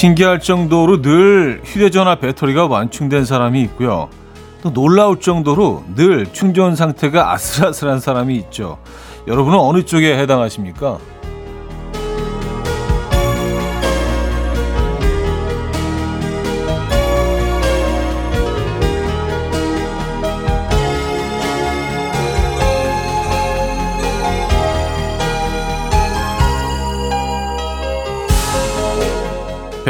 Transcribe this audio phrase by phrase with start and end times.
[0.00, 4.08] 신기할 정도로 늘 휴대전화 배터리가 완충된 사람이 있고요.
[4.62, 8.78] 또 놀라울 정도로 늘 충전 상태가 아슬아슬한 사람이 있죠.
[9.28, 10.96] 여러분은 어느 쪽에 해당하십니까?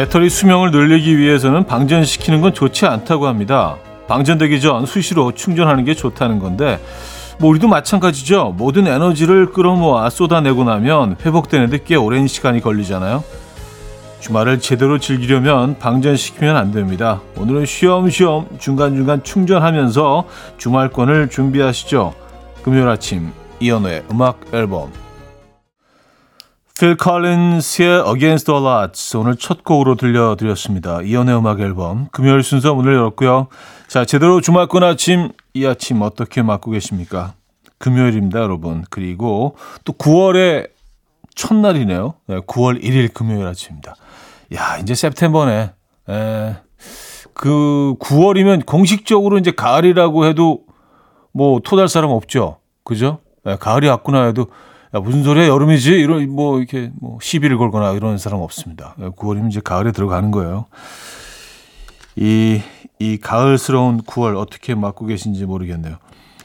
[0.00, 3.77] 배터리 수명을 늘리기 위해서는 방전시키는 건 좋지 않다고 합니다.
[4.09, 6.80] 방전되기 전 수시로 충전하는 게 좋다는 건데
[7.38, 8.54] 뭐 우리도 마찬가지죠.
[8.56, 13.23] 모든 에너지를 끌어모아 쏟아내고 나면 회복되는데 꽤 오랜 시간이 걸리잖아요.
[14.20, 17.21] 주말을 제대로 즐기려면 방전시키면 안 됩니다.
[17.37, 20.24] 오늘은 쉬엄쉬엄 중간중간 충전하면서
[20.56, 22.15] 주말권을 준비하시죠.
[22.62, 24.90] 금요일 아침 이연우의 음악 앨범
[26.80, 31.02] 필 컬린스의 Against the Odds 오늘 첫 곡으로 들려드렸습니다.
[31.02, 33.48] 이연의 음악 앨범 금요일 순서 문을 열었고요.
[33.87, 37.34] 자 제대로 주말권 아침 이 아침 어떻게 맞고 계십니까?
[37.76, 38.87] 금요일입니다 여러분.
[38.88, 40.70] 그리고 또 9월의
[41.34, 42.14] 첫날이네요.
[42.28, 43.94] 네, 9월 1일 금요일 아침입니다.
[44.54, 45.72] 야 이제 september네.
[46.09, 46.56] 에,
[47.34, 50.60] 그 9월이면 공식적으로 이제 가을이라고 해도
[51.32, 52.56] 뭐 토달 사람 없죠.
[52.84, 53.18] 그죠?
[53.44, 54.46] 네, 가을이 왔구나 해도
[54.93, 55.93] 야, 무슨 소리야, 여름이지?
[55.93, 58.96] 이런, 뭐, 이렇게, 뭐, 시비를 걸거나 이런 사람 없습니다.
[58.99, 60.66] 9월이면 이제 가을에 들어가는 거예요.
[62.16, 62.60] 이,
[62.99, 65.97] 이 가을스러운 9월 어떻게 맞고 계신지 모르겠네요.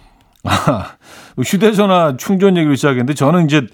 [0.45, 0.91] 아,
[1.43, 3.65] 휴대전화 충전 얘기를 시작했는데 저는 이제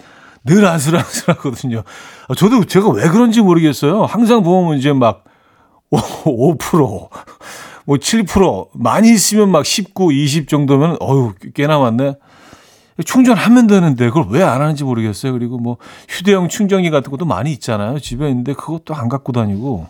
[0.45, 1.83] 늘 아슬아슬하거든요.
[2.29, 4.05] 아, 저도 제가 왜 그런지 모르겠어요.
[4.05, 5.25] 항상 보면 이제 막
[5.89, 5.97] 5,
[6.57, 7.09] 5%,
[7.85, 12.15] 뭐 7%, 많이 있으면 막 19, 20 정도면, 어유 꽤 남았네.
[13.05, 15.33] 충전하면 되는데 그걸 왜 안 하는지 모르겠어요.
[15.33, 15.77] 그리고 뭐
[16.09, 17.99] 휴대용 충전기 같은 것도 많이 있잖아요.
[17.99, 19.87] 집에 있는데 그것도 안 갖고 다니고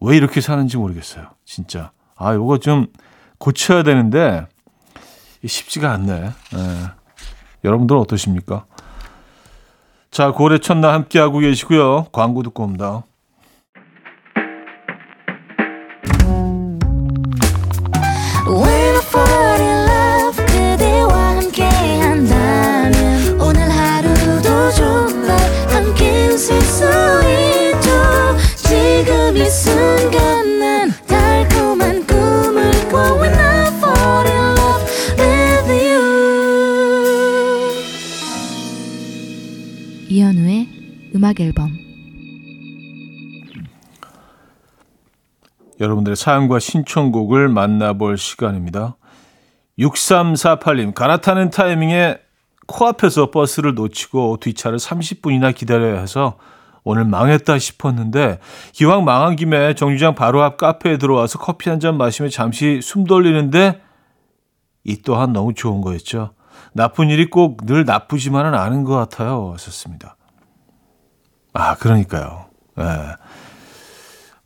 [0.00, 1.26] 왜 이렇게 사는지 모르겠어요.
[1.44, 1.90] 진짜.
[2.16, 2.86] 아, 요거 좀
[3.38, 4.46] 고쳐야 되는데
[5.44, 6.20] 쉽지가 않네.
[6.20, 6.30] 네.
[7.64, 8.64] 여러분들은 어떠십니까?
[10.10, 12.06] 자, 고래 첫날 함께하고 계시고요.
[12.12, 13.04] 광고 듣고 옵니다.
[45.80, 48.96] 여러분들의 사연과 신청곡을 만나볼 시간입니다.
[49.78, 52.18] 6348님, 갈아타는 타이밍에
[52.66, 56.36] 코앞에서 버스를 놓치고 뒷차를 30분이나 기다려야 해서
[56.84, 58.38] 오늘 망했다 싶었는데
[58.72, 63.80] 기왕 망한 김에 정류장 바로 앞 카페에 들어와서 커피 한 잔 마시며 잠시 숨 돌리는데
[64.84, 66.34] 이 또한 너무 좋은 거였죠.
[66.72, 69.52] 나쁜 일이 꼭 늘 나쁘지만은 않은 것 같아요.
[69.54, 70.16] 하셨습니다.
[71.52, 72.46] 아, 그러니까요.
[72.78, 72.82] 예.
[72.82, 72.90] 네.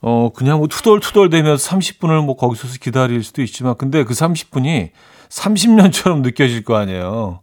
[0.07, 4.91] 어, 그냥 뭐 투덜투덜 대면서 30분을 뭐 거기서 기다릴 수도 있지만, 근데 그 30분이
[5.31, 7.41] 30년처럼 느껴질 거 아니에요.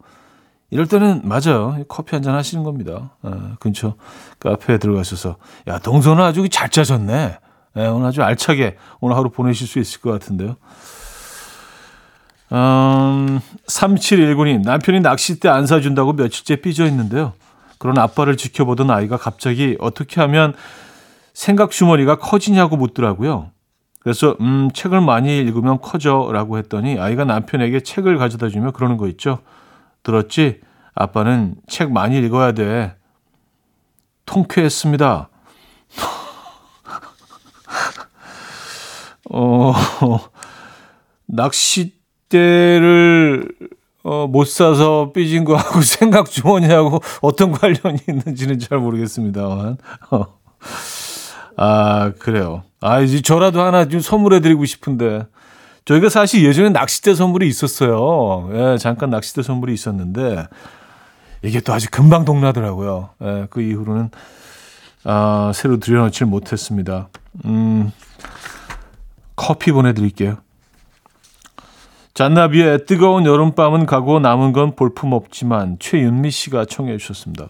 [0.69, 1.75] 이럴 때는 맞아요.
[1.89, 3.15] 커피 한 잔 하시는 겁니다.
[3.25, 3.95] 예, 근처
[4.39, 7.39] 카페에 들어가셔서 야 동선은 아주 잘 짜졌네.
[7.77, 10.55] 예, 오늘 아주 알차게 오늘 하루 보내실 수 있을 것 같은데요.
[12.51, 17.33] 음, 3719님 남편이 낚싯대 안 사준다고 며칠째 삐져 있는데요.
[17.79, 20.53] 그런 아빠를 지켜보던 아이가 갑자기 어떻게 하면
[21.33, 23.51] 생각 주머니가 커지냐고 묻더라고요.
[23.99, 29.39] 그래서 음 책을 많이 읽으면 커져라고 했더니 아이가 남편에게 책을 가져다 주며 그러는 거 있죠.
[30.03, 30.61] 들었지?
[30.93, 32.95] 아빠는 책 많이 읽어야 돼.
[34.25, 35.29] 통쾌했습니다.
[39.31, 39.73] 어,
[42.29, 43.49] 낚싯대를
[44.03, 49.77] 어, 못 사서 삐진 거하고 생각 주머니하고 어떤 관련이 있는지는 잘 모르겠습니다만.
[50.11, 50.25] 어.
[51.57, 52.63] 아, 그래요.
[52.79, 55.25] 아, 이제 저라도 하나 좀 선물해드리고 싶은데.
[55.85, 58.49] 저희가 사실 예전에 낚싯대 선물이 있었어요.
[58.53, 60.47] 예, 잠깐 낚싯대 선물이 있었는데,
[61.43, 63.09] 이게 또 아주 금방 동나더라고요.
[63.23, 64.11] 예, 그 이후로는,
[65.03, 67.09] 아, 새로 들여놓지를 못했습니다.
[67.45, 67.91] 음,
[69.35, 70.37] 커피 보내드릴게요.
[72.13, 77.49] 잔나비의 뜨거운 여름밤은 가고 남은 건 볼품 없지만 최윤미 씨가 청해 주셨습니다.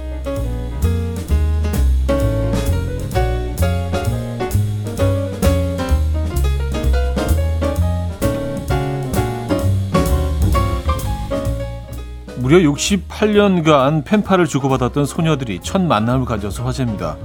[12.51, 17.15] 무려 68년간 펜팔을 주고받았던 소녀들이 첫 만남을 가져서 화제입니다.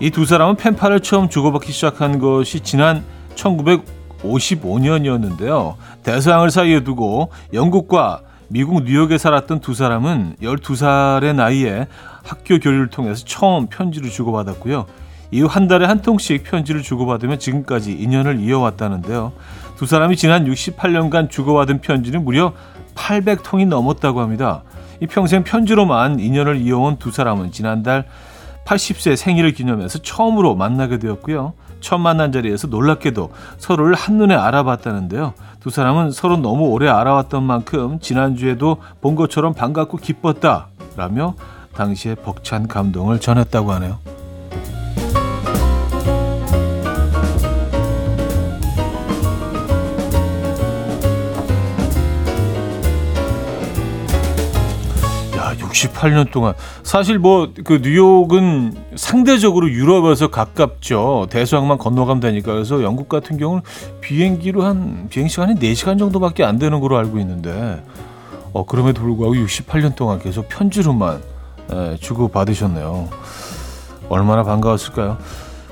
[0.00, 3.04] 이 두 사람은 펜팔을 처음 주고받기 시작한 것이 지난
[3.34, 5.74] 1955년이었는데요.
[6.04, 11.86] 대서양을 사이에 두고 영국과 미국 뉴욕에 살았던 두 사람은 12살의 나이에
[12.22, 14.86] 학교 교류를 통해서 처음 편지를 주고받았고요.
[15.32, 19.32] 이후 한 달에 한 통씩 편지를 주고받으며 지금까지 인연을 이어왔다는데요.
[19.80, 22.52] 두 사람이 지난 68년간 주고받은 편지는 무려
[22.94, 24.62] 800통이 넘었다고 합니다.
[25.00, 28.04] 이 평생 편지로만 인연을 이어온 두 사람은 지난달
[28.66, 31.54] 80세 생일을 기념해서 처음으로 만나게 되었고요.
[31.80, 35.32] 처음 만난 자리에서 놀랍게도 서로를 한눈에 알아봤다는데요.
[35.60, 41.36] 두 사람은 서로 너무 오래 알아왔던 만큼 지난주에도 본 것처럼 반갑고 기뻤다라며
[41.74, 44.19] 당시의 벅찬 감동을 전했다고 하네요.
[55.88, 61.26] 68년 동안 사실 뭐 그 뉴욕은 상대적으로 유럽에서 가깝죠.
[61.30, 63.62] 대서양만 건너가면 되니까 그래서 영국 같은 경우는
[64.00, 67.82] 비행기로 한 비행 시간이 4시간 정도밖에 안 되는 걸로 알고 있는데
[68.52, 71.22] 어 그럼에도 불구하고 68년 동안 계속 편지로만
[71.72, 73.08] 예, 주고 받으셨네요.
[74.08, 75.18] 얼마나 반가웠을까요?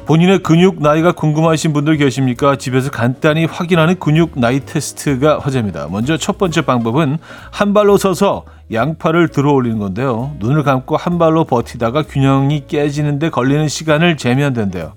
[0.08, 2.56] 본인의 근육 나이가 궁금하신 분들 계십니까?
[2.56, 5.88] 집에서 간단히 확인하는 근육 나이 테스트가 화제입니다.
[5.90, 7.18] 먼저 첫 번째 방법은
[7.50, 10.34] 한 발로 서서 양팔을 들어 올리는 건데요.
[10.38, 14.94] 눈을 감고 한 발로 버티다가 균형이 깨지는데 걸리는 시간을 재면 된대요.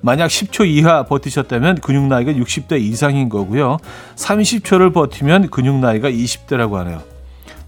[0.00, 3.76] 만약 10초 이하 버티셨다면 근육 나이가 60대 이상인 거고요.
[4.16, 7.02] 30초를 버티면 근육 나이가 20대라고 하네요.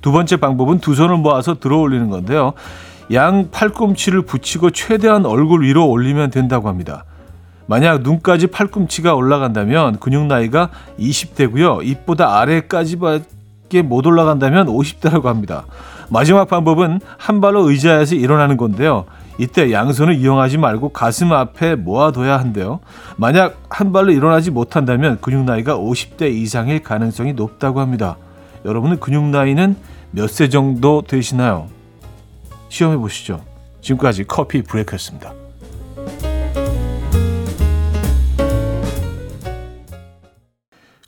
[0.01, 2.55] 두 번째 방법은 두 손을 모아서 들어 올리는 건데요.
[3.13, 7.05] 양 팔꿈치를 붙이고 최대한 얼굴 위로 올리면 된다고 합니다.
[7.67, 11.85] 만약 눈까지 팔꿈치가 올라간다면 근육 나이가 20대고요.
[11.87, 15.65] 입보다 아래까지밖에 못 올라간다면 50대라고 합니다.
[16.09, 19.07] 마지막 방법은 한 발로 의자에서 일어나는 건데요.
[19.39, 22.81] 이때 양손을 이용하지 말고 가슴 앞에 모아둬야 한대요.
[23.17, 28.17] 만약 한 발로 일어나지 못한다면 근육 나이가 50대 이상일 가능성이 높다고 합니다.
[28.65, 29.77] 여러분은 근육 나이는
[30.11, 31.69] 몇 세 정도 되시나요?
[32.71, 33.45] 시험해 보시죠.
[33.83, 35.35] 지금까지 커피 브레이크였습니다.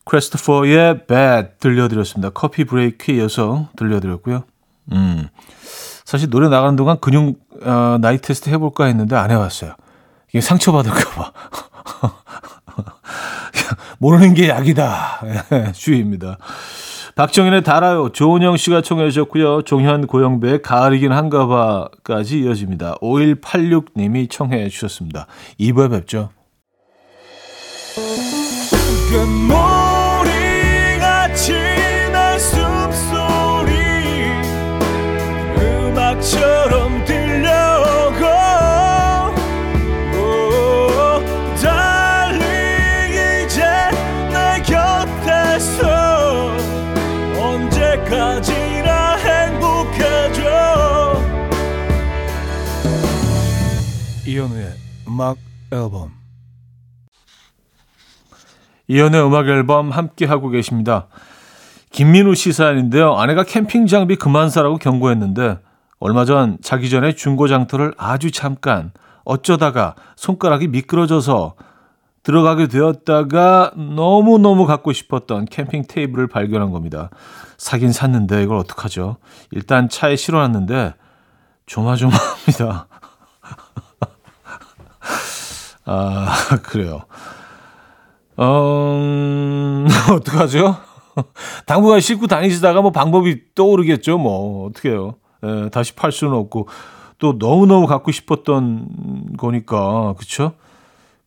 [0.05, 2.31] 크리스토퍼의 Bad 들려드렸습니다.
[2.31, 4.45] 커피 브레이크에 이어서 들려드렸고요.
[4.93, 5.29] 음,
[6.05, 9.75] 사실 노래 나가는 동안 근육 어, 나이 테스트 해볼까 했는데 안 해봤어요.
[10.29, 11.33] 이게 상처받을까봐.
[13.99, 15.73] 모르는 게 약이다.
[15.73, 16.37] 주의입니다.
[17.15, 18.09] 박정현의 달아요.
[18.11, 19.63] 조은영 씨가 청해 주셨고요.
[19.63, 22.97] 종현 고영배의 가을이긴 한가 봐까지 이어집니다.
[23.03, 25.27] 5186님이 청해 주셨습니다.
[25.61, 26.31] 2부에 뵙죠.
[32.43, 33.73] 숨소리
[35.57, 36.82] 음악처럼
[55.13, 55.37] 음악
[55.71, 56.11] 앨범
[58.89, 61.09] 이연의 음악 앨범 함께 하고 계십니다.
[61.91, 63.15] 김민우 씨 사연인데요.
[63.17, 65.59] 아내가 캠핑 장비 그만 사라고 경고했는데
[65.99, 68.93] 얼마 전 자기 전에 중고 장터를 아주 잠깐
[69.25, 71.57] 어쩌다가 손가락이 미끄러져서
[72.23, 77.11] 들어가게 되었다가 너무너무 갖고 싶었던 캠핑 테이블을 발견한 겁니다.
[77.59, 79.19] 사긴 샀는데 이걸 어떡하죠?
[79.51, 80.95] 일단 차에 실어놨는데
[81.67, 82.87] 조마조마합니다.
[85.85, 87.03] 아, 그래요.
[88.37, 90.77] 어, 어떡하죠?
[91.67, 94.19] 당분간 싣고 다니시다가 뭐 방법이 떠오르겠죠.
[94.19, 95.15] 뭐, 어떡해요.
[95.45, 96.69] 예, 다시 팔 수는 없고.
[97.19, 100.15] 또 너무너무 갖고 싶었던 거니까.
[100.19, 100.55] 그쵸?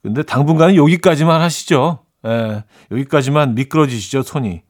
[0.02, 2.00] 근데 당분간은 여기까지만 하시죠.
[2.26, 4.62] 예, 여기까지만 미끄러지시죠, 손이.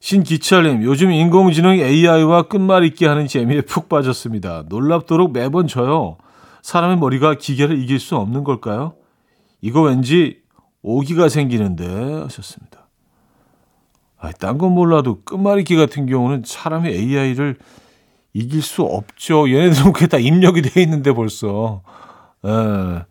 [0.00, 4.64] 신기철님, 요즘 인공지능 AI와 끝말잇기 하는 재미에 푹 빠졌습니다.
[4.68, 6.16] 놀랍도록 매번 져요.
[6.66, 8.96] 사람의 머리가 기계를 이길 수 없는 걸까요?
[9.60, 10.42] 이거 왠지
[10.82, 11.86] 오기가 생기는데
[12.22, 12.88] 하셨습니다.
[14.18, 17.56] 아, 딴건 몰라도 끝말잇기 같은 경우는 사람이 AI를
[18.32, 19.48] 이길 수 없죠.
[19.48, 21.82] 얘네들은 그게 다 입력이 돼 있는데 벌써.
[22.44, 23.04] 예.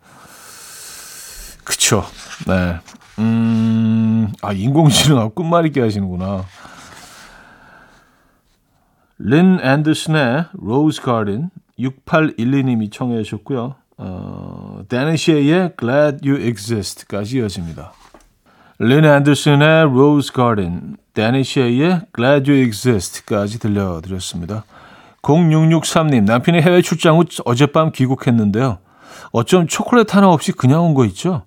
[1.63, 2.03] 그쵸.
[2.47, 2.77] 네.
[3.19, 6.43] 음, 아, 인공지능하고 끝말잇기 하시는구나.
[9.17, 13.75] 린 앤더슨의 Rose Garden 6812님이 청해 주셨고요.
[13.97, 17.93] 어, 댄 앤 셰이의 Glad You Exist까지 이어집니다.
[18.79, 24.65] 린 앤더슨의 Rose Garden, 댄 앤 셰이의 Glad You Exist까지 들려드렸습니다.
[25.21, 28.77] 0663님, 남편이 해외 출장 후 어젯밤 귀국했는데요.
[29.31, 31.43] 어쩜 초콜릿 하나 없이 그냥 온 거 있죠?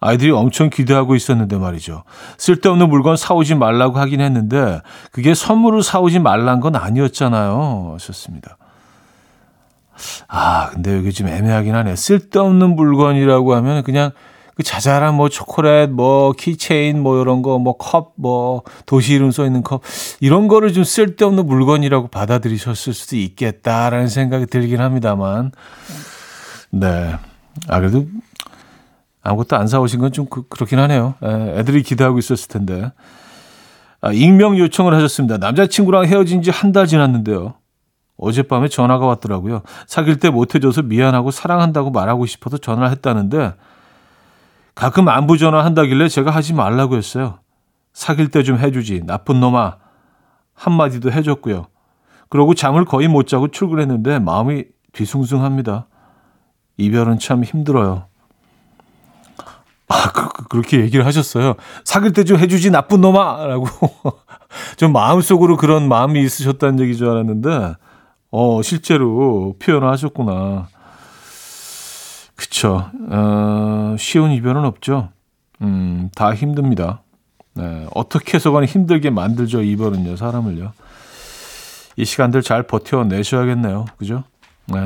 [0.00, 2.02] 아이들이 엄청 기대하고 있었는데 말이죠.
[2.36, 4.80] 쓸데없는 물건 사오지 말라고 하긴 했는데
[5.12, 7.92] 그게 선물을 사오지 말란 건 아니었잖아요.
[7.94, 8.56] 하셨습니다.
[10.28, 11.96] 아, 근데 여기 좀 애매하긴 하네.
[11.96, 14.10] 쓸데없는 물건이라고 하면 그냥
[14.54, 19.46] 그 자잘한 뭐 초콜릿, 뭐 keychain, 뭐 이런 거, 뭐 컵, 뭐 도시 이름 써
[19.46, 19.80] 있는 컵
[20.20, 25.52] 이런 거를 좀 쓸데없는 물건이라고 받아들이셨을 수도 있겠다라는 생각이 들긴 합니다만,
[26.70, 27.14] 네.
[27.68, 28.06] 아 그래도
[29.22, 31.14] 아무것도 안 사오신 건 좀 그, 렇긴 하네요.
[31.22, 32.90] 에, 애들이 기대하고 있었을 텐데.
[34.00, 35.38] 아, 익명 요청을 하셨습니다.
[35.38, 37.54] 남자친구랑 헤어진 지 한 달 지났는데요.
[38.16, 39.62] 어젯밤에 전화가 왔더라고요.
[39.86, 43.54] 사귈 때 못해줘서 미안하고 사랑한다고 말하고 싶어서 전화를 했다는데
[44.74, 47.38] 가끔 안부 전화 한다길래 제가 하지 말라고 했어요.
[47.92, 49.02] 사귈 때 좀 해주지.
[49.04, 49.76] 나쁜 놈아.
[50.54, 51.66] 한마디도 해줬고요.
[52.28, 55.86] 그러고 잠을 거의 못 자고 출근했는데 마음이 뒤숭숭합니다.
[56.78, 58.06] 이별은 참 힘들어요.
[59.88, 60.10] 아,
[60.48, 61.54] 그, 렇게 얘기를 하셨어요.
[61.84, 63.46] 사귈 때 좀 해주지, 나쁜 놈아!
[63.46, 63.66] 라고.
[64.76, 67.74] 좀 마음속으로 그런 마음이 있으셨다는 얘기 줄 알았는데,
[68.32, 70.68] 어, 실제로 표현을 하셨구나.
[72.34, 72.90] 그쵸.
[73.10, 75.10] 어, 쉬운 이별은 없죠.
[75.60, 77.02] 음, 다 힘듭니다.
[77.54, 80.72] 네, 어떻게 해서 간에 힘들게 만들죠, 이별은요, 사람을요.
[81.96, 83.84] 이 시간들 잘 버텨내셔야겠네요.
[83.98, 84.24] 그죠?
[84.66, 84.78] 네.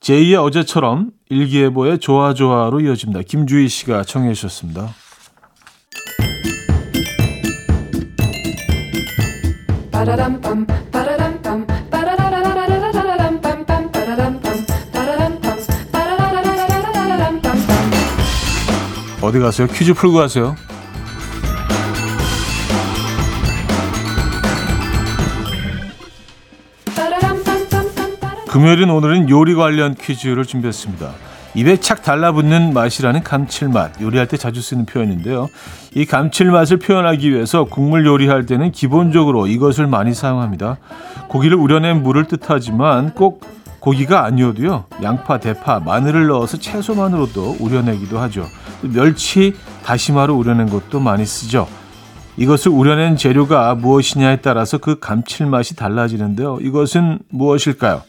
[0.00, 3.22] 제2의 어제처럼 일기예보의 좋아 좋아로 이어집니다.
[3.22, 4.88] 김주희 씨가 청해 주셨습니다.
[19.22, 19.68] 어디 가세요?
[19.68, 20.56] 퀴즈 풀고 가세요.
[28.48, 31.10] 금요일인 오늘은 요리 관련 퀴즈를 준비했습니다.
[31.54, 34.02] 입에 착 달라붙는 맛이라는 감칠맛.
[34.02, 35.48] 요리할 때 자주 쓰는 표현인데요.
[35.94, 40.78] 이 감칠맛을 표현하기 위해서 국물 요리할 때는 기본적으로 이것을 많이 사용합니다.
[41.28, 43.46] 고기를 우려낸 물을 뜻하지만 꼭
[43.82, 44.84] 고기가 아니어도요.
[45.02, 48.46] 양파, 대파, 마늘을 넣어서 채소만으로도 우려내기도 하죠.
[48.82, 51.66] 멸치, 다시마로 우려낸 것도 많이 쓰죠.
[52.36, 56.58] 이것을 우려낸 재료가 무엇이냐에 따라서 그 감칠맛이 달라지는데요.
[56.60, 58.02] 이것은 무엇일까요?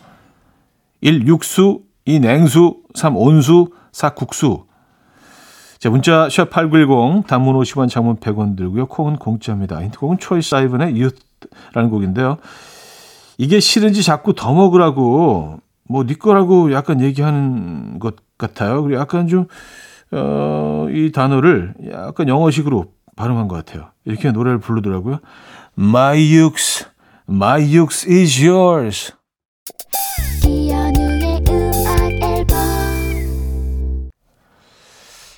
[1.02, 1.28] 1.
[1.28, 2.20] 육수 2.
[2.20, 3.18] 냉수 3.
[3.18, 4.12] 온수 4.
[4.12, 4.66] 국수
[5.80, 8.86] 자, 문자 샵8910 단문 50원 장문 100원 들고요.
[8.86, 9.82] 콩은 공짜입니다.
[9.82, 12.38] 힌트곡은 초이스 아이븐의 유라는 곡인데요.
[13.38, 15.60] 이게 싫은지 자꾸 더 먹으라고
[15.90, 18.84] 뭐 네 거라고 약간 얘기하는 것 같아요.
[18.84, 19.48] 그리고 약간 좀
[20.12, 22.86] 어, 이 단어를 약간 영어식으로
[23.16, 23.90] 발음한 것 같아요.
[24.06, 25.20] 이렇게 노래를 부르더라고요.
[25.78, 26.86] My yux,
[27.30, 29.14] my yux is yours.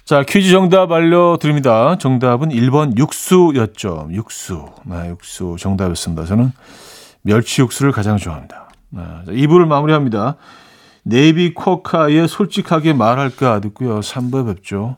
[0.06, 1.98] 자, 퀴즈 정답 알려드립니다.
[1.98, 4.10] 정답은 1번 육수였죠.
[4.12, 4.68] 육수.
[4.86, 6.26] 네, 육수 정답이었습니다.
[6.26, 6.52] 저는
[7.26, 8.70] 멸치 육수를 가장 좋아합니다.
[8.90, 10.36] 네, 2부를 마무리합니다.
[11.04, 14.00] 네이비 쿼카의 솔직하게 말할까 듣고요.
[14.00, 14.98] 3부 뵙죠.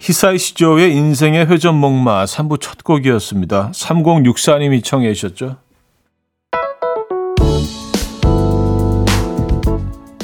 [0.00, 3.70] 히사이 시조의 인생의 회전목마 3부 첫 곡이었습니다.
[3.72, 5.56] 3064님이 청해 주셨죠.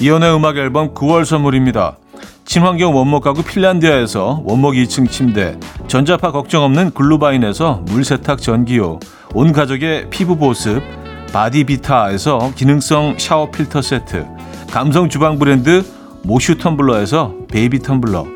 [0.00, 1.98] 이연의 음악 앨범 9월 선물입니다.
[2.46, 8.98] 친환경 원목 가구 핀란디아에서 원목 2층 침대, 전자파 걱정 없는 글루바인에서 물세탁 전기요,
[9.34, 10.82] 온 가족의 피부 보습,
[11.34, 14.26] 바디비타에서 기능성 샤워 필터 세트,
[14.70, 15.84] 감성 주방 브랜드
[16.22, 18.35] 모슈 텀블러에서 베이비 텀블러,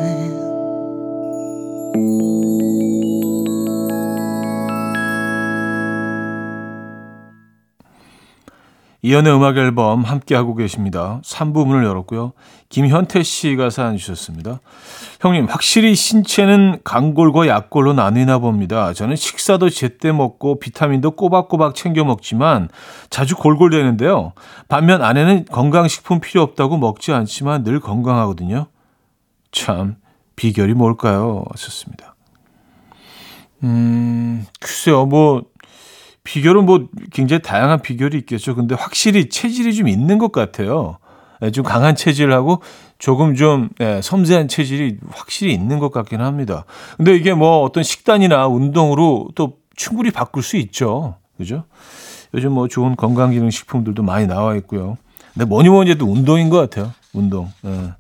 [9.03, 11.21] 이연의 음악 앨범 함께하고 계십니다.
[11.23, 12.33] 3부 문을 열었고요.
[12.69, 14.59] 김현태 씨가 사연 주셨습니다.
[15.19, 18.93] 형님, 확실히 신체는 강골과 약골로 나뉘나 봅니다.
[18.93, 22.69] 저는 식사도 제때 먹고 비타민도 꼬박꼬박 챙겨 먹지만
[23.09, 24.33] 자주 골골대는데요.
[24.67, 28.67] 반면 아내는 건강식품 필요 없다고 먹지 않지만 늘 건강하거든요.
[29.51, 29.95] 참,
[30.35, 31.43] 비결이 뭘까요?
[31.51, 32.15] 하셨습니다.
[33.63, 35.43] 음, 글쎄요, 뭐,
[36.23, 38.55] 비결은 뭐 굉장히 다양한 비결이 있겠죠.
[38.55, 40.97] 근데 확실히 체질이 좀 있는 것 같아요.
[41.41, 42.61] 예, 좀 강한 체질하고
[42.99, 46.65] 조금 좀 예, 섬세한 체질이 확실히 있는 것 같긴 합니다.
[46.97, 51.15] 근데 이게 뭐 어떤 식단이나 운동으로 또 충분히 바꿀 수 있죠.
[51.37, 51.63] 그죠?
[52.33, 54.97] 요즘 뭐 좋은 건강기능식품들도 많이 나와 있고요.
[55.33, 56.93] 근데 뭐니 뭐니 해도 운동인 것 같아요.
[57.13, 57.51] 운동.
[57.65, 57.93] 예.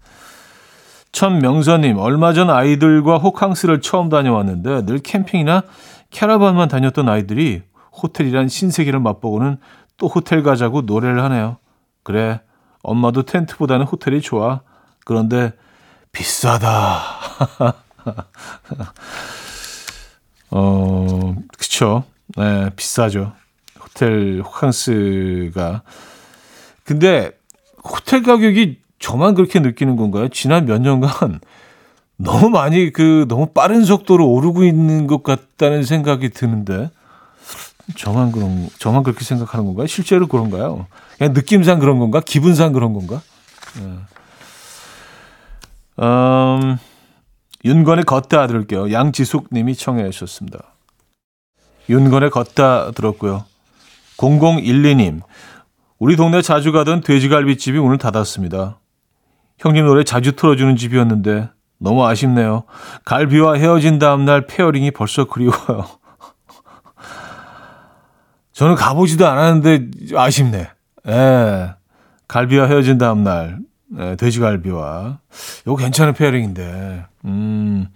[1.11, 5.63] 천명선님, 얼마 전 아이들과 호캉스를 처음 다녀왔는데 늘 캠핑이나
[6.09, 9.57] 캐러반만 다녔던 아이들이 호텔이란 신세계를 맛보고는
[9.97, 11.57] 또 호텔 가자고 노래를 하네요.
[12.03, 12.41] 그래,
[12.81, 14.61] 엄마도 텐트보다는 호텔이 좋아.
[15.05, 15.53] 그런데
[16.11, 17.01] 비싸다.
[20.51, 22.03] 어, 그쵸.
[22.37, 23.33] 네, 비싸죠.
[23.79, 25.83] 호텔 호캉스가.
[26.83, 27.31] 근데
[27.83, 30.27] 호텔 가격이 저만 그렇게 느끼는 건가요?
[30.29, 31.39] 지난 몇 년간
[32.17, 36.89] 너무 많이 그 너무 빠른 속도로 오르고 있는 것 같다는 생각이 드는데
[37.95, 39.87] 저만 그런 저만 그렇게 생각하는 건가요?
[39.87, 40.87] 실제로 그런가요?
[41.17, 42.21] 그냥 느낌상 그런 건가?
[42.25, 43.21] 기분상 그런 건가?
[43.79, 43.97] 네.
[45.99, 46.77] 음,
[47.63, 48.91] 윤건의 걷다 들을게요.
[48.91, 50.59] 양지숙님이 청해 주셨습니다.
[51.89, 53.45] 윤건의 걷다 들었고요.
[54.17, 55.21] 0012님,
[55.99, 58.79] 우리 동네 자주 가던 돼지갈비집이 오늘 닫았습니다.
[59.59, 62.63] 형님 노래 자주 틀어주는 집이었는데 너무 아쉽네요.
[63.05, 65.85] 갈비와 헤어진 다음날 pairing이 벌써 그리워요.
[68.53, 70.69] 저는 가보지도 않았는데 아쉽네.
[71.07, 71.73] 예.
[72.27, 73.59] 갈비와 헤어진 다음 날
[73.99, 75.19] 예, 돼지갈비와
[75.63, 77.89] 이거 괜찮은 pairing인데 음,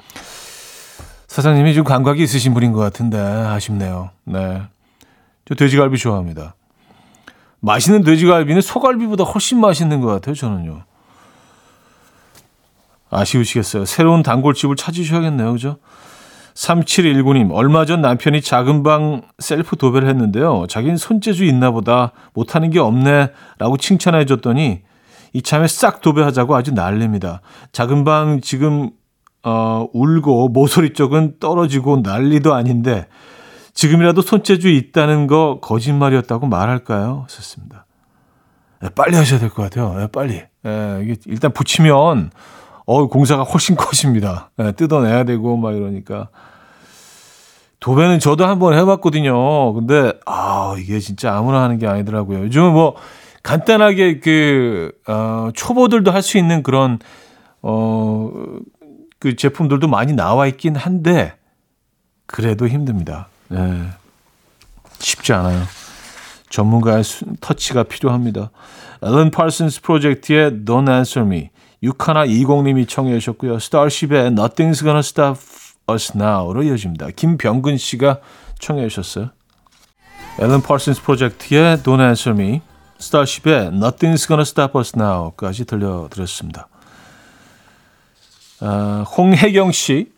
[1.28, 4.10] 사장님이 좀 감각이 있으신 분인 것 같은데 아쉽네요.
[4.26, 4.62] 네,
[5.48, 6.56] 저 돼지갈비 좋아합니다.
[7.62, 10.36] 맛있는 돼지갈비는 소갈비보다 훨씬 맛있는 것 같아요.
[10.36, 10.84] 저는요.
[13.10, 13.86] 아쉬우시겠어요.
[13.86, 15.54] 새로운 단골집을 찾으셔야겠네요.
[15.54, 15.78] 그죠?
[16.56, 20.66] 3719님, 얼마 전 남편이 작은 방 셀프 도배를 했는데요.
[20.70, 24.82] 자기는 손재주 있나 보다, 못하는 게 없네, 라고 칭찬해 줬더니,
[25.34, 27.42] 이참에 싹 도배하자고 아주 난립니다.
[27.74, 28.92] 작은 방 지금,
[29.44, 33.08] 어, 울고, 모서리 쪽은 떨어지고 난리도 아닌데,
[33.74, 37.26] 지금이라도 손재주 있다는 거 거짓말이었다고 말할까요?
[37.28, 37.86] 썼습니다.
[38.82, 39.94] 네, 빨리 하셔야 될 것 같아요.
[39.96, 40.42] 네, 빨리.
[40.64, 42.32] 네, 이게 일단 붙이면,
[42.86, 44.52] 어, 공사가 훨씬 커집니다.
[44.58, 46.30] 네, 뜯어내야 되고, 막 이러니까.
[47.80, 49.74] 도배는 저도 한번 해봤거든요.
[49.74, 52.44] 근데, 아, 이게 진짜 아무나 하는 게 아니더라고요.
[52.44, 52.96] 요즘은 뭐,
[53.44, 57.00] 간단하게 그, 어, 초보들도 할 수 있는 그런,
[57.62, 58.32] 어,
[59.20, 61.34] 그 제품들도 많이 나와 있긴 한데,
[62.28, 63.28] 그래도 힘듭니다.
[63.50, 63.84] 네.
[65.00, 65.62] 쉽지 않아요.
[66.50, 67.04] 전문가의
[67.42, 68.50] 터치가 필요합니다.
[69.04, 71.50] 앨런 팔슨스 프로젝트의 Don't Answer Me.
[71.86, 73.60] 6120님이 청해 주셨고요.
[73.60, 75.40] 스타쉽의 Nothing's Gonna Stop
[75.90, 77.08] Us Now로 이어집니다.
[77.16, 78.20] 김병근 씨가
[78.60, 79.30] 청해 주셨어요.
[80.40, 82.62] 앨런 팔슨스 프로젝트의 Don't Answer Me,
[82.98, 86.68] 스타쉽의 Nothing's Gonna Stop Us Now까지 들려드렸습니다.
[88.62, 90.12] 아, 홍혜경 씨.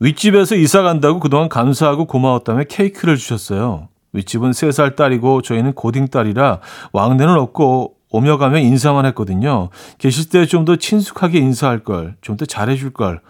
[0.00, 3.88] 윗집에서 이사 간다고 그동안 감사하고 고마웠다며 케이크를 주셨어요.
[4.12, 6.60] 윗집은 3살 딸이고 저희는 고딩 딸이라
[6.92, 9.70] 왕래는 없고 오며 가며 인사만 했거든요.
[9.98, 13.20] 계실 때 좀 더 친숙하게 인사할 걸, 좀 더 잘해줄 걸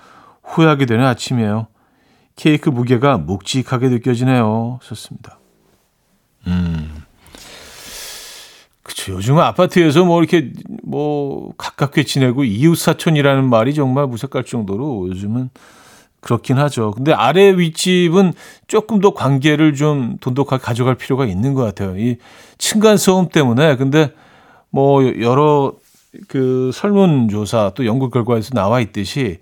[0.42, 1.66] 후회하게 되는 아침이에요.
[2.36, 4.78] 케이크 무게가 묵직하게 느껴지네요.
[4.82, 5.38] 좋습니다.
[6.46, 7.02] 음.
[8.82, 9.12] 그쵸.
[9.12, 15.50] 요즘은 아파트에서 뭐 이렇게 뭐 가깝게 지내고 이웃사촌이라는 말이 정말 무색할 정도로 요즘은
[16.20, 16.90] 그렇긴 하죠.
[16.92, 18.32] 근데 아래 윗집은
[18.66, 21.98] 조금 더 관계를 좀 돈독하게 가져갈 필요가 있는 것 같아요.
[21.98, 22.16] 이
[22.58, 23.76] 층간소음 때문에.
[23.76, 24.12] 근데
[24.70, 25.72] 뭐 여러
[26.28, 29.38] 그 설문조사 또 연구 결과에서 나와 있듯이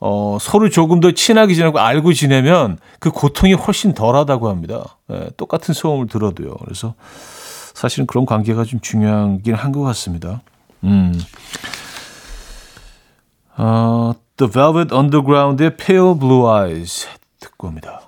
[0.00, 4.96] 어, 서로 조금 더 친하게 지내고 알고 지내면 그 고통이 훨씬 덜하다고 합니다.
[5.10, 6.54] 예, 똑같은 소음을 들어도요.
[6.64, 6.94] 그래서
[7.74, 10.40] 사실은 그런 관계가 좀 중요하긴 한 것 같습니다.
[10.84, 11.18] 음.
[13.56, 17.08] 어, The Velvet Underground의 Pale Blue Eyes
[17.40, 18.02] 듣고 옵니다.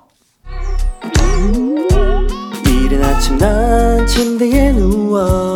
[2.67, 5.50] 이른 아침 난 침대에 누워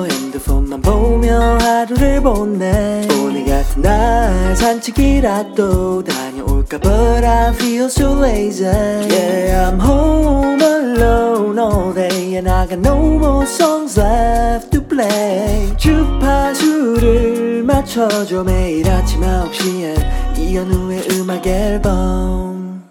[1.85, 3.07] 하루를 보내.
[3.20, 6.79] 오늘 같은 날 산책이라도 다녀올까?
[6.79, 8.66] But I feel so lazy.
[8.66, 15.77] Yeah I'm home alone all day And I got no more songs left to play.
[15.77, 22.85] 주파수를 맞춰줘 매일 아침 9시에 이현우의 음악 앨범.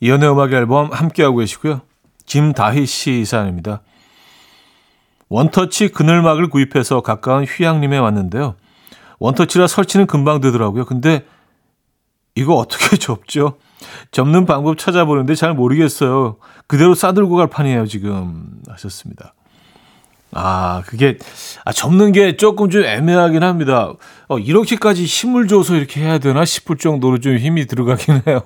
[0.00, 1.80] 이연의 음악 앨범 함께하고 계시고요.
[2.26, 3.80] 김다희 씨 사연입니다.
[5.28, 8.54] 원터치 그늘막을 구입해서 가까운 휴양림에 왔는데요.
[9.18, 10.84] 원터치라 설치는 금방 되더라고요.
[10.84, 11.24] 근데
[12.34, 13.56] 이거 어떻게 접죠?
[14.10, 16.36] 접는 방법 찾아보는데 잘 모르겠어요.
[16.66, 18.60] 그대로 싸들고 갈 판이에요, 지금.
[18.68, 19.34] 하셨습니다.
[20.32, 21.18] 아, 그게,
[21.64, 23.92] 아, 접는 게 조금 좀 애매하긴 합니다.
[24.28, 28.42] 어, 이렇게까지 힘을 줘서 이렇게 해야 되나 싶을 정도로 좀 힘이 들어가긴 해요.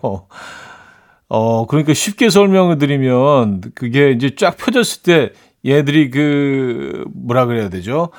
[1.29, 5.33] 어, 그러니까 쉽게 설명을 드리면 그게 이제 쫙 펴졌을 때
[5.64, 8.11] 얘들이 그, 뭐라 그래야 되죠?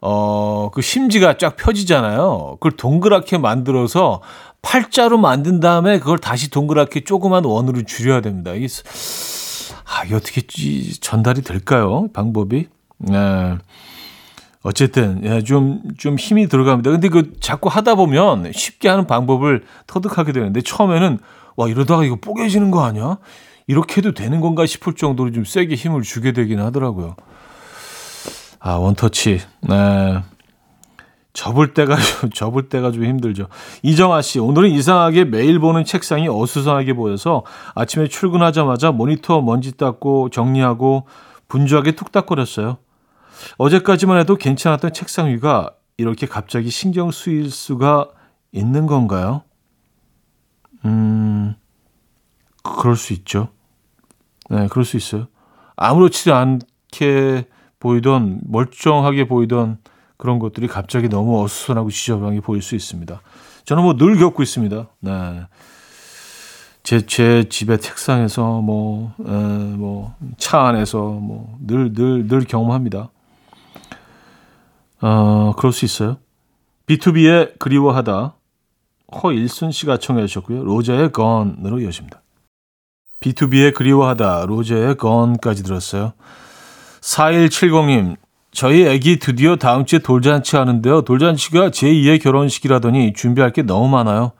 [0.00, 2.56] 어, 그 심지가 쫙 펴지잖아요.
[2.60, 4.22] 그걸 동그랗게 만들어서
[4.62, 8.52] 팔자로 만든 다음에 그걸 다시 동그랗게 조그만 원으로 줄여야 됩니다.
[8.52, 8.66] 이게,
[9.84, 10.42] 아, 이게 어떻게
[11.00, 12.08] 전달이 될까요?
[12.12, 12.68] 방법이?
[12.98, 13.58] 네.
[14.62, 16.90] 어쨌든, 예, 좀, 좀 힘이 들어갑니다.
[16.90, 21.18] 근데 그 자꾸 하다 보면 쉽게 하는 방법을 터득하게 되는데 처음에는
[21.56, 23.18] 와, 이러다가 이거 뽀개지는 거 아니야?
[23.70, 27.14] 이렇게 해도 되는 건가 싶을 정도로 좀 세게 힘을 주게 되긴 하더라고요.
[28.58, 29.40] 아, 원터치.
[29.60, 30.22] 네.
[31.34, 31.96] 접을 때가,
[32.34, 33.46] 접을 때가 좀 힘들죠.
[33.84, 37.44] 이정아 씨, 오늘은 이상하게 매일 보는 책상이 어수선하게 보여서
[37.76, 41.06] 아침에 출근하자마자 모니터 먼지 닦고 정리하고
[41.46, 42.78] 분주하게 툭닥거렸어요.
[43.56, 48.08] 어제까지만 해도 괜찮았던 책상 위가 이렇게 갑자기 신경 쓰일 수가
[48.50, 49.44] 있는 건가요?
[50.84, 51.54] 음,
[52.64, 53.50] 그럴 수 있죠.
[54.50, 55.26] 네, 그럴 수 있어요.
[55.76, 57.46] 아무렇지 않게
[57.78, 59.78] 보이던, 멀쩡하게 보이던
[60.16, 63.22] 그런 것들이 갑자기 너무 어수선하고 지저분하게 보일 수 있습니다.
[63.64, 64.86] 저는 뭐 늘 겪고 있습니다.
[65.00, 65.42] 네.
[66.82, 73.10] 제, 제 집의 책상에서 뭐, 에, 뭐, 차 안에서 뭐, 늘, 늘, 늘 경험합니다.
[75.02, 76.16] 어, 그럴 수 있어요.
[76.86, 78.34] B2B의 그리워하다.
[79.22, 80.64] 허일순 씨가 청해 주셨고요.
[80.64, 82.22] 로제의 건으로 이어집니다.
[83.20, 86.14] B2B의 그리워하다, 로제의 건까지 들었어요.
[87.00, 88.16] 4170님,
[88.52, 91.02] 저희 애기 드디어 다음 주에 돌잔치 하는데요.
[91.02, 94.32] 돌잔치가 제2의 결혼식이라더니 준비할 게 너무 많아요.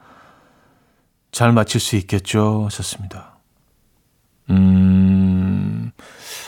[1.31, 2.63] 잘 마칠 수 있겠죠?
[2.65, 3.37] 하셨습니다.
[4.49, 5.91] 음,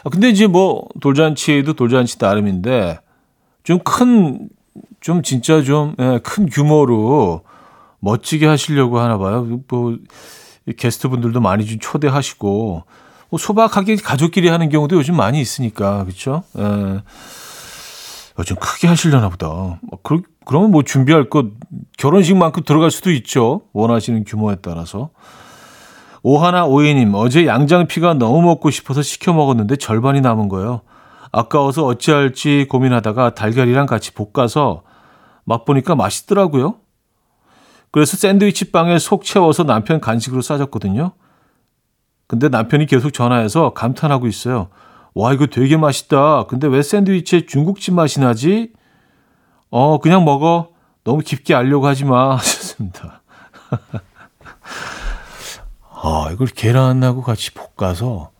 [0.03, 2.99] 아, 근데 이제 뭐, 돌잔치도 돌잔치 나름인데,
[3.63, 4.49] 좀 큰,
[4.99, 7.43] 좀 진짜 좀, 예, 큰 규모로
[7.99, 9.61] 멋지게 하시려고 하나 봐요.
[9.69, 9.97] 뭐,
[10.77, 12.83] 게스트 분들도 많이 좀 초대하시고,
[13.29, 16.05] 뭐 소박하게 가족끼리 하는 경우도 요즘 많이 있으니까?
[16.59, 17.01] 예.
[18.35, 19.47] 어, 좀 크게 하시려나 보다.
[19.47, 21.47] 뭐 그, 그러면 뭐 준비할 것,
[21.97, 23.61] 결혼식만큼 들어갈 수도 있죠.
[23.73, 25.09] 원하시는 규모에 따라서.
[26.21, 30.81] 오하나 오이님, 어제 양장피가 너무 먹고 싶어서 시켜 먹었는데 절반이 남은 거예요.
[31.31, 34.83] 아까워서 어찌할지 고민하다가 달걀이랑 같이 볶아서
[35.43, 36.75] 맛보니까 맛있더라고요.
[37.93, 41.11] 그래서 샌드위치 빵에 속 채워서 남편 간식으로 싸줬거든요.
[42.25, 44.69] 근데 남편이 계속 전화해서 감탄하고 있어요.
[45.13, 46.45] 와, 이거 되게 맛있다.
[46.47, 48.73] 근데 왜 샌드위치에 중국집 맛이 나지?
[49.69, 50.69] 어, 그냥 먹어.
[51.03, 52.33] 너무 깊게 알려고 하지 마.
[52.37, 53.21] 하셨습니다.
[55.91, 58.31] 아, 이걸 계란하고 같이 볶아서,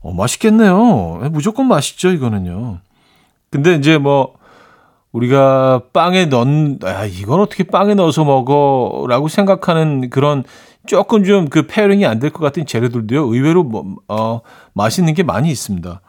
[0.00, 1.30] 어, 맛있겠네요.
[1.30, 2.80] 무조건 맛있죠, 이거는요.
[3.48, 4.34] 근데 이제 뭐,
[5.16, 10.44] 우리가 빵에 넣은 아 이건 어떻게 빵에 넣어서 먹어라고 생각하는 그런
[10.86, 14.40] 조금 좀 그 pairing이 안 될 것 같은 재료들도요 의외로 뭐, 어
[14.74, 16.00] 맛있는 게 많이 있습니다.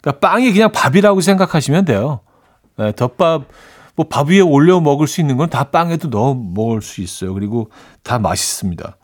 [0.00, 2.20] 그러니까 빵이 그냥 밥이라고 생각하시면 돼요.
[2.76, 3.44] 네, 덮밥
[3.94, 7.32] 뭐 밥 위에 올려 먹을 수 있는 건 다 빵에도 넣어 먹을 수 있어요.
[7.34, 7.70] 그리고
[8.02, 8.96] 다 맛있습니다.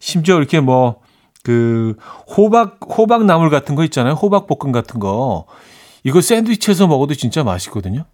[0.00, 0.96] 심지어 이렇게 뭐
[1.44, 1.94] 그
[2.36, 4.14] 호박 호박 나물 같은 거 있잖아요.
[4.14, 5.44] 호박 볶음 같은 거
[6.02, 8.04] 이거 샌드위치에서 먹어도 진짜 맛있거든요.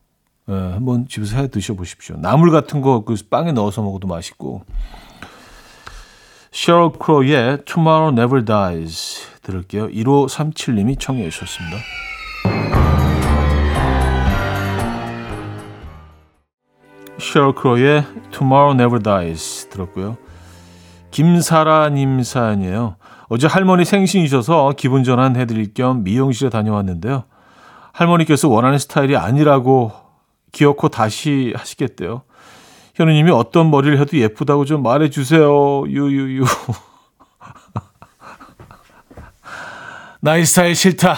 [0.50, 2.16] 예, 한번 집에서 해 드셔보십시오.
[2.18, 4.62] 나물 같은 거 그 빵에 넣어서 먹어도 맛있고.
[6.50, 9.88] 셔럴 크로의 Tomorrow Never Dies 들을게요.
[9.88, 11.76] 1537님이 청해 주셨습니다.
[17.18, 20.16] 셔럴 크로의 Tomorrow Never Dies 들었고요.
[21.10, 22.96] 김사라님 사연이에요.
[23.28, 27.24] 어제 할머니 생신이셔서 기분 전환 해드릴 겸 미용실에 다녀왔는데요.
[27.92, 29.92] 할머니께서 원하는 스타일이 아니라고
[30.52, 32.22] 기어코 다시 하시겠대요.
[32.94, 35.84] 현우님이 어떤 머리를 해도 예쁘다고 좀 말해주세요.
[35.86, 36.44] 유유유.
[40.20, 41.16] 나이 스타일 싫다.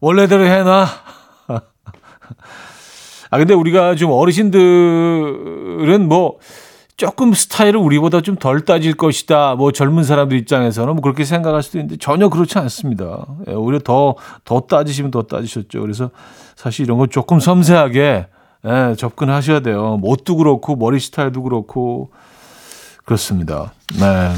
[0.00, 0.86] 원래대로 해놔.
[3.30, 6.38] 아 근데 우리가 좀 어르신들은 뭐
[6.96, 9.54] 조금 스타일을 우리보다 좀 덜 따질 것이다.
[9.54, 13.26] 뭐 젊은 사람들 입장에서는 뭐 그렇게 생각할 수도 있는데 전혀 그렇지 않습니다.
[13.48, 15.80] 예, 오히려 더, 더 따지시면 더 따지셨죠.
[15.80, 16.10] 그래서
[16.56, 18.26] 사실 이런 거 조금 섬세하게
[18.64, 19.98] 예, 접근하셔야 돼요.
[20.02, 22.10] 옷도 그렇고 머리 스타일도 그렇고
[23.04, 23.72] 그렇습니다.
[23.98, 24.32] 네.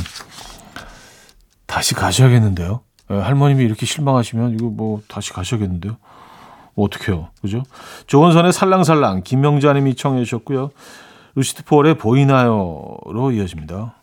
[1.67, 2.81] 다시 가셔야겠는데요.
[3.11, 5.97] 예, 할머님이 이렇게 실망하시면 이거 뭐 다시 가셔야겠는데요.
[6.75, 7.29] 뭐 어떡해요.
[7.43, 7.62] 그죠?
[8.07, 10.71] 조원선의 살랑살랑 김명자님이 청해 주셨고요.
[11.35, 13.94] 루시드 폴의 보이나요로 이어집니다.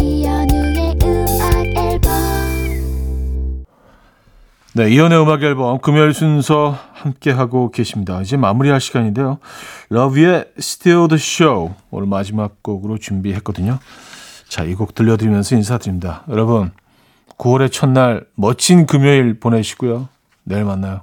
[0.00, 3.64] 이현우의 음악 앨범
[4.74, 8.20] 네, 이연의 음악 앨범 금요일 순서 함께 하고 계십니다.
[8.20, 9.38] 이제 마무리할 시간인데요.
[9.90, 13.78] 러브의 Still the Show 오늘 마지막 곡으로 준비했거든요.
[14.48, 16.22] 자, 이 곡 들려드리면서 인사드립니다.
[16.28, 16.70] 여러분,
[17.38, 20.08] 9월의 첫날 멋진 금요일 보내시고요.
[20.44, 21.00] 내일 만나요.